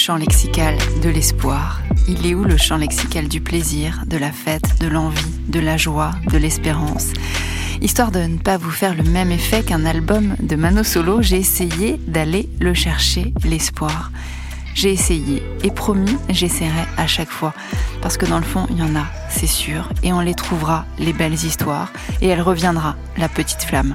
champ 0.00 0.16
lexical 0.16 0.78
de 1.02 1.10
l'espoir? 1.10 1.82
Il 2.08 2.26
est 2.26 2.34
où 2.34 2.42
le 2.42 2.56
champ 2.56 2.78
lexical 2.78 3.28
du 3.28 3.42
plaisir, 3.42 4.04
de 4.06 4.16
la 4.16 4.32
fête, 4.32 4.80
de 4.80 4.88
l'envie, 4.88 5.34
de 5.46 5.60
la 5.60 5.76
joie, 5.76 6.12
de 6.32 6.38
l'espérance? 6.38 7.08
Histoire 7.82 8.10
de 8.10 8.20
ne 8.20 8.38
pas 8.38 8.56
vous 8.56 8.70
faire 8.70 8.94
le 8.94 9.02
même 9.02 9.30
effet 9.30 9.62
qu'un 9.62 9.84
album 9.84 10.36
de 10.40 10.56
Mano 10.56 10.84
Solo, 10.84 11.20
j'ai 11.20 11.36
essayé 11.36 12.00
d'aller 12.08 12.48
le 12.60 12.72
chercher, 12.72 13.34
l'espoir. 13.44 14.10
J'ai 14.74 14.90
essayé 14.90 15.42
et 15.62 15.70
promis, 15.70 16.16
j'essaierai 16.30 16.86
à 16.96 17.06
chaque 17.06 17.30
fois. 17.30 17.52
Parce 18.00 18.16
que 18.16 18.24
dans 18.24 18.38
le 18.38 18.44
fond, 18.44 18.66
il 18.70 18.78
y 18.78 18.82
en 18.82 18.96
a, 18.96 19.04
c'est 19.28 19.46
sûr, 19.46 19.90
et 20.02 20.14
on 20.14 20.20
les 20.20 20.34
trouvera, 20.34 20.86
les 20.98 21.12
belles 21.12 21.34
histoires, 21.34 21.92
et 22.22 22.28
elle 22.28 22.40
reviendra, 22.40 22.96
la 23.18 23.28
petite 23.28 23.64
flamme. 23.64 23.94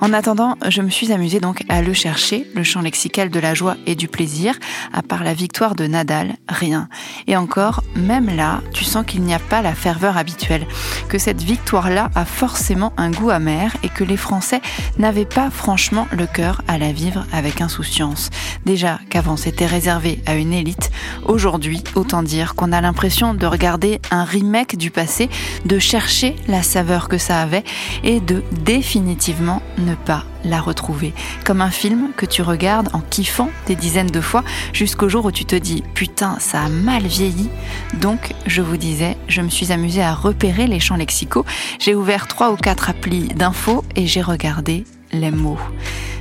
En 0.00 0.12
attendant, 0.12 0.56
je 0.68 0.82
me 0.82 0.90
suis 0.90 1.12
amusée 1.12 1.40
donc 1.40 1.62
à 1.68 1.82
le 1.82 1.92
chercher, 1.92 2.46
le 2.54 2.62
champ 2.62 2.80
lexical 2.80 3.30
de 3.30 3.40
la 3.40 3.54
joie 3.54 3.76
et 3.86 3.94
du 3.94 4.08
plaisir, 4.08 4.58
à 4.92 5.02
part 5.02 5.24
la 5.24 5.34
victoire 5.34 5.74
de 5.74 5.86
Nadal, 5.86 6.36
rien. 6.48 6.88
Et 7.26 7.36
encore, 7.36 7.82
même 7.94 8.34
là, 8.34 8.60
tu 8.72 8.84
sens 8.84 9.04
qu'il 9.06 9.22
n'y 9.22 9.34
a 9.34 9.38
pas 9.38 9.62
la 9.62 9.74
ferveur 9.74 10.16
habituelle, 10.16 10.66
que 11.08 11.18
cette 11.18 11.42
victoire-là 11.42 12.10
a 12.14 12.24
forcément 12.24 12.92
un 12.96 13.10
goût 13.10 13.30
amer 13.30 13.76
et 13.82 13.88
que 13.88 14.04
les 14.04 14.16
Français 14.16 14.60
n'avaient 14.98 15.24
pas 15.24 15.50
franchement 15.50 16.06
le 16.12 16.26
cœur 16.26 16.62
à 16.68 16.78
la 16.78 16.92
vivre 16.92 17.26
avec 17.32 17.60
insouciance. 17.60 18.30
Déjà 18.66 18.98
qu'avant 19.10 19.36
c'était 19.36 19.66
réservé 19.66 20.20
à 20.26 20.34
une 20.34 20.52
élite, 20.52 20.90
aujourd'hui, 21.24 21.82
autant 21.94 22.22
dire 22.22 22.54
qu'on 22.54 22.72
a 22.72 22.80
l'impression 22.80 23.34
de 23.34 23.46
regarder 23.46 24.00
un 24.10 24.24
remake 24.24 24.76
du 24.76 24.90
passé, 24.90 25.28
de 25.64 25.78
chercher 25.78 26.36
la 26.48 26.62
saveur 26.62 27.08
que 27.08 27.18
ça 27.18 27.40
avait 27.40 27.64
et 28.02 28.20
de 28.20 28.42
définitivement 28.52 29.62
ne 29.84 29.94
pas 29.94 30.24
la 30.44 30.60
retrouver. 30.60 31.14
Comme 31.44 31.60
un 31.60 31.70
film 31.70 32.10
que 32.16 32.26
tu 32.26 32.42
regardes 32.42 32.90
en 32.92 33.00
kiffant 33.00 33.50
des 33.66 33.76
dizaines 33.76 34.10
de 34.10 34.20
fois 34.20 34.44
jusqu'au 34.72 35.08
jour 35.08 35.24
où 35.24 35.30
tu 35.30 35.44
te 35.44 35.56
dis 35.56 35.82
putain 35.94 36.36
ça 36.40 36.62
a 36.62 36.68
mal 36.68 37.06
vieilli. 37.06 37.48
Donc 37.94 38.32
je 38.46 38.62
vous 38.62 38.76
disais, 38.76 39.16
je 39.28 39.40
me 39.40 39.48
suis 39.48 39.72
amusée 39.72 40.02
à 40.02 40.14
repérer 40.14 40.66
les 40.66 40.80
champs 40.80 40.96
lexicaux. 40.96 41.44
J'ai 41.78 41.94
ouvert 41.94 42.26
trois 42.28 42.50
ou 42.50 42.56
quatre 42.56 42.90
applis 42.90 43.28
d'infos 43.28 43.84
et 43.96 44.06
j'ai 44.06 44.22
regardé 44.22 44.84
les 45.12 45.30
mots. 45.30 45.58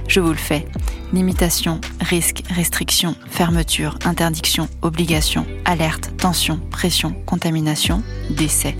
Je 0.07 0.19
vous 0.19 0.29
le 0.29 0.35
fais. 0.35 0.67
Limitation, 1.13 1.79
risque, 2.01 2.43
restriction, 2.49 3.15
fermeture, 3.29 3.97
interdiction, 4.05 4.67
obligation, 4.81 5.45
alerte, 5.65 6.11
tension, 6.17 6.59
pression, 6.71 7.15
contamination, 7.25 8.03
décès. 8.29 8.75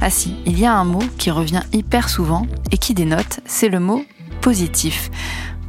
Ah 0.00 0.10
si, 0.10 0.36
il 0.46 0.58
y 0.58 0.64
a 0.64 0.74
un 0.74 0.84
mot 0.84 1.02
qui 1.18 1.30
revient 1.30 1.62
hyper 1.72 2.08
souvent 2.08 2.46
et 2.70 2.78
qui 2.78 2.94
dénote, 2.94 3.40
c'est 3.44 3.68
le 3.68 3.80
mot 3.80 4.04
positif. 4.40 5.10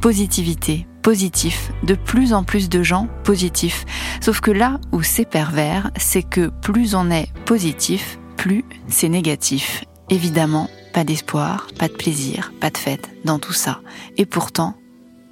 Positivité, 0.00 0.86
positif, 1.02 1.72
de 1.82 1.94
plus 1.94 2.32
en 2.32 2.44
plus 2.44 2.68
de 2.68 2.82
gens 2.82 3.08
positifs. 3.24 3.84
Sauf 4.20 4.40
que 4.40 4.50
là 4.50 4.80
où 4.92 5.02
c'est 5.02 5.28
pervers, 5.28 5.90
c'est 5.96 6.22
que 6.22 6.48
plus 6.62 6.94
on 6.94 7.10
est 7.10 7.28
positif, 7.44 8.18
plus 8.36 8.64
c'est 8.88 9.08
négatif. 9.08 9.84
Évidemment, 10.08 10.70
pas 10.92 11.04
d'espoir, 11.04 11.66
pas 11.78 11.88
de 11.88 11.92
plaisir, 11.92 12.52
pas 12.60 12.70
de 12.70 12.78
fête 12.78 13.10
dans 13.24 13.38
tout 13.38 13.52
ça. 13.52 13.80
Et 14.16 14.26
pourtant, 14.26 14.76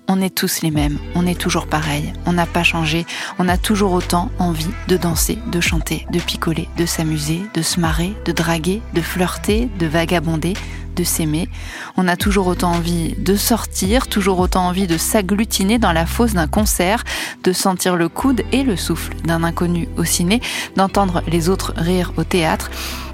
on 0.08 0.20
est 0.22 0.34
tous 0.34 0.62
les 0.62 0.70
mêmes, 0.70 0.98
on 1.14 1.26
est 1.26 1.38
toujours 1.38 1.66
pareil, 1.66 2.12
on 2.26 2.32
n'a 2.32 2.46
pas 2.46 2.62
changé, 2.62 3.06
on 3.38 3.48
a 3.48 3.58
toujours 3.58 3.92
autant 3.92 4.30
envie 4.38 4.70
de 4.88 4.96
danser, 4.96 5.38
de 5.52 5.60
chanter, 5.60 6.06
de 6.10 6.18
picoler, 6.18 6.68
de 6.78 6.86
s'amuser, 6.86 7.42
de 7.54 7.62
se 7.62 7.78
marrer, 7.78 8.14
de 8.24 8.32
draguer, 8.32 8.80
de 8.94 9.02
flirter, 9.02 9.68
de 9.78 9.86
vagabonder, 9.86 10.54
de 10.98 11.04
s'aimer. 11.04 11.48
On 11.96 12.08
a 12.08 12.16
toujours 12.16 12.48
autant 12.48 12.72
envie 12.72 13.14
de 13.16 13.36
sortir, 13.36 14.08
toujours 14.08 14.40
autant 14.40 14.66
envie 14.66 14.86
de 14.86 14.98
s'agglutiner 14.98 15.78
dans 15.78 15.92
la 15.92 16.06
fosse 16.06 16.34
d'un 16.34 16.48
concert, 16.48 17.04
de 17.44 17.52
sentir 17.52 17.96
le 17.96 18.08
coude 18.08 18.42
et 18.52 18.64
le 18.64 18.76
souffle 18.76 19.14
d'un 19.24 19.44
inconnu 19.44 19.88
au 19.96 20.04
ciné, 20.04 20.40
d'entendre 20.76 21.22
les 21.28 21.48
autres 21.48 21.72
rire 21.76 22.12
au 22.16 22.24
théâtre 22.24 22.70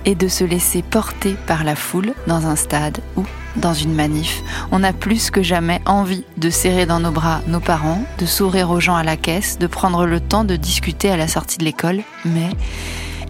et 0.07 0.15
de 0.15 0.29
se 0.29 0.45
laisser 0.45 0.83
porter 0.83 1.37
par 1.47 1.65
la 1.65 1.77
foule 1.77 2.15
dans 2.27 2.47
un 2.47 2.57
stade 2.57 3.01
ou 3.17 3.25
dans 3.57 3.75
une 3.75 3.95
manif. 3.95 4.43
On 4.73 4.83
a 4.83 4.93
plus 4.93 5.31
que 5.31 5.43
jamais 5.43 5.81
envie 5.87 6.25
de 6.37 6.51
serrer 6.51 6.87
dans 6.87 7.01
nos 7.01 7.13
bras 7.13 7.41
nos 7.47 7.61
parents, 7.61 8.05
de 8.19 8.27
sourire 8.27 8.71
aux 8.71 8.81
gens 8.81 8.97
à 8.97 9.05
la 9.05 9.17
caisse, 9.17 9.59
de 9.59 9.67
prendre 9.67 10.07
le 10.07 10.21
temps 10.21 10.45
de 10.45 10.57
discuter 10.57 11.11
à 11.11 11.17
la 11.17 11.29
sortie 11.29 11.59
de 11.59 11.65
l'école, 11.65 12.03
mais 12.25 12.51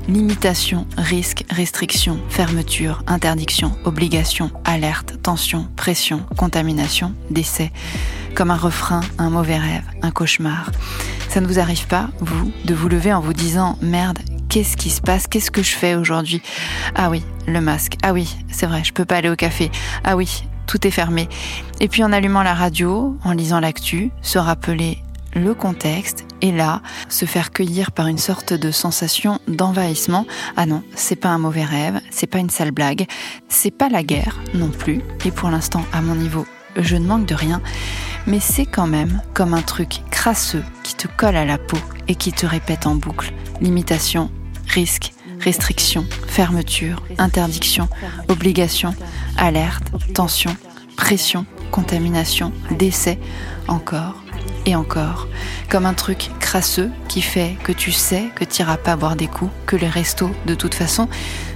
limitation, 0.08 0.86
risque, 0.96 1.44
restriction, 1.50 2.18
fermeture, 2.28 3.02
interdiction, 3.06 3.76
obligation, 3.84 4.50
alerte, 4.64 5.20
tension, 5.22 5.68
pression, 5.76 6.22
contamination, 6.36 7.14
décès. 7.30 7.72
Comme 8.34 8.50
un 8.50 8.56
refrain, 8.56 9.00
un 9.18 9.30
mauvais 9.30 9.58
rêve, 9.58 9.84
un 10.02 10.10
cauchemar. 10.10 10.70
Ça 11.28 11.40
ne 11.40 11.46
vous 11.46 11.58
arrive 11.58 11.86
pas, 11.86 12.08
vous, 12.20 12.52
de 12.64 12.74
vous 12.74 12.88
lever 12.88 13.12
en 13.12 13.20
vous 13.20 13.32
disant 13.32 13.78
merde, 13.80 14.18
qu'est-ce 14.48 14.76
qui 14.76 14.90
se 14.90 15.00
passe? 15.00 15.26
Qu'est-ce 15.26 15.50
que 15.50 15.62
je 15.62 15.74
fais 15.74 15.94
aujourd'hui? 15.94 16.42
Ah 16.94 17.10
oui, 17.10 17.22
le 17.46 17.60
masque. 17.60 17.94
Ah 18.02 18.12
oui, 18.12 18.36
c'est 18.50 18.66
vrai, 18.66 18.82
je 18.84 18.92
peux 18.92 19.04
pas 19.04 19.16
aller 19.16 19.30
au 19.30 19.36
café. 19.36 19.70
Ah 20.04 20.16
oui, 20.16 20.44
tout 20.66 20.86
est 20.86 20.90
fermé. 20.90 21.28
Et 21.80 21.88
puis 21.88 22.02
en 22.02 22.12
allumant 22.12 22.42
la 22.42 22.54
radio, 22.54 23.16
en 23.24 23.32
lisant 23.32 23.60
l'actu, 23.60 24.10
se 24.22 24.38
rappeler 24.38 24.98
le 25.34 25.54
contexte 25.54 26.24
et 26.40 26.52
là, 26.52 26.82
se 27.08 27.24
faire 27.24 27.50
cueillir 27.50 27.92
par 27.92 28.06
une 28.06 28.18
sorte 28.18 28.52
de 28.52 28.70
sensation 28.70 29.40
d'envahissement. 29.48 30.26
Ah 30.56 30.66
non, 30.66 30.82
c'est 30.94 31.16
pas 31.16 31.30
un 31.30 31.38
mauvais 31.38 31.64
rêve, 31.64 32.00
c'est 32.10 32.26
pas 32.26 32.38
une 32.38 32.50
sale 32.50 32.70
blague, 32.70 33.06
c'est 33.48 33.70
pas 33.70 33.88
la 33.88 34.02
guerre 34.02 34.40
non 34.54 34.68
plus. 34.68 35.00
Et 35.24 35.30
pour 35.30 35.50
l'instant, 35.50 35.84
à 35.92 36.00
mon 36.02 36.14
niveau, 36.14 36.46
je 36.76 36.96
ne 36.96 37.06
manque 37.06 37.26
de 37.26 37.34
rien, 37.34 37.60
mais 38.26 38.40
c'est 38.40 38.66
quand 38.66 38.86
même 38.86 39.22
comme 39.32 39.54
un 39.54 39.62
truc 39.62 40.02
crasseux 40.10 40.64
qui 40.82 40.94
te 40.94 41.08
colle 41.08 41.36
à 41.36 41.44
la 41.44 41.58
peau 41.58 41.78
et 42.08 42.14
qui 42.14 42.32
te 42.32 42.46
répète 42.46 42.86
en 42.86 42.94
boucle. 42.94 43.32
Limitation, 43.60 44.30
risque, 44.68 45.12
restriction, 45.40 46.06
fermeture, 46.26 47.02
interdiction, 47.18 47.88
obligation, 48.28 48.94
alerte, 49.36 49.90
tension, 50.14 50.56
pression, 50.96 51.46
contamination, 51.70 52.52
décès, 52.70 53.18
encore 53.68 54.23
et 54.66 54.76
encore, 54.76 55.28
comme 55.68 55.86
un 55.86 55.94
truc 55.94 56.30
crasseux 56.40 56.90
qui 57.08 57.22
fait 57.22 57.56
que 57.64 57.72
tu 57.72 57.92
sais 57.92 58.24
que 58.34 58.44
tu 58.44 58.62
n'iras 58.62 58.76
pas 58.76 58.96
boire 58.96 59.16
des 59.16 59.26
coups, 59.26 59.50
que 59.66 59.76
les 59.76 59.88
restos, 59.88 60.30
de 60.46 60.54
toute 60.54 60.74
façon, 60.74 61.08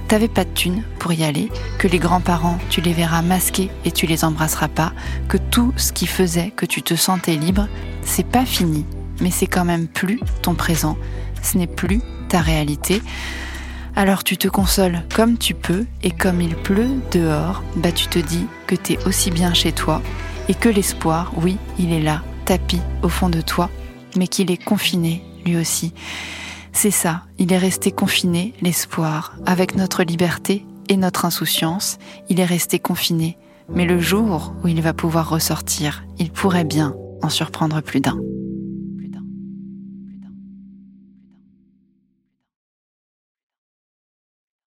t'avais 0.07 0.27
pas 0.27 0.43
de 0.43 0.49
thunes 0.49 0.83
pour 0.99 1.13
y 1.13 1.23
aller, 1.23 1.49
que 1.77 1.87
les 1.87 1.99
grands-parents, 1.99 2.57
tu 2.69 2.81
les 2.81 2.93
verras 2.93 3.21
masqués 3.21 3.69
et 3.85 3.91
tu 3.91 4.05
les 4.05 4.25
embrasseras 4.25 4.67
pas, 4.67 4.93
que 5.27 5.37
tout 5.37 5.73
ce 5.77 5.91
qui 5.91 6.07
faisait 6.07 6.51
que 6.51 6.65
tu 6.65 6.81
te 6.81 6.95
sentais 6.95 7.35
libre, 7.35 7.67
c'est 8.03 8.25
pas 8.25 8.45
fini, 8.45 8.85
mais 9.21 9.31
c'est 9.31 9.47
quand 9.47 9.65
même 9.65 9.87
plus 9.87 10.19
ton 10.41 10.55
présent, 10.55 10.97
ce 11.41 11.57
n'est 11.57 11.67
plus 11.67 12.01
ta 12.27 12.39
réalité. 12.39 13.01
Alors 13.95 14.23
tu 14.23 14.37
te 14.37 14.47
consoles 14.47 15.01
comme 15.13 15.37
tu 15.37 15.53
peux 15.53 15.85
et 16.03 16.11
comme 16.11 16.41
il 16.41 16.55
pleut 16.55 17.01
dehors, 17.11 17.63
bah 17.75 17.91
tu 17.91 18.07
te 18.07 18.19
dis 18.19 18.45
que 18.67 18.75
tu 18.75 18.93
es 18.93 19.05
aussi 19.05 19.31
bien 19.31 19.53
chez 19.53 19.71
toi 19.71 20.01
et 20.47 20.53
que 20.53 20.69
l'espoir, 20.69 21.31
oui, 21.37 21.57
il 21.77 21.91
est 21.91 22.01
là, 22.01 22.23
au 23.03 23.09
fond 23.09 23.29
de 23.29 23.41
toi, 23.41 23.69
mais 24.15 24.27
qu'il 24.27 24.49
est 24.51 24.63
confiné 24.63 25.23
lui 25.45 25.57
aussi. 25.57 25.93
C'est 26.71 26.91
ça, 26.91 27.23
il 27.37 27.53
est 27.53 27.57
resté 27.57 27.91
confiné, 27.91 28.53
l'espoir, 28.61 29.35
avec 29.45 29.75
notre 29.75 30.03
liberté 30.03 30.65
et 30.87 30.97
notre 30.97 31.25
insouciance, 31.25 31.97
il 32.29 32.39
est 32.39 32.45
resté 32.45 32.79
confiné. 32.79 33.37
Mais 33.69 33.85
le 33.85 33.99
jour 33.99 34.53
où 34.63 34.67
il 34.67 34.81
va 34.81 34.93
pouvoir 34.93 35.29
ressortir, 35.29 36.03
il 36.17 36.31
pourrait 36.31 36.63
bien 36.63 36.95
en 37.21 37.29
surprendre 37.29 37.81
plus 37.81 38.01
d'un. 38.01 38.17